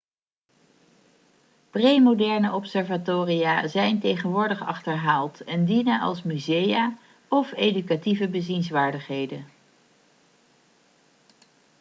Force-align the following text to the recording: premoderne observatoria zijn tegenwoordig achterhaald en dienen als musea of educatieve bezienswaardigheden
premoderne 1.69 2.53
observatoria 2.53 3.67
zijn 3.67 3.99
tegenwoordig 3.99 4.61
achterhaald 4.65 5.43
en 5.43 5.65
dienen 5.65 6.01
als 6.01 6.23
musea 6.23 6.97
of 7.27 7.51
educatieve 7.53 8.27
bezienswaardigheden 8.29 9.45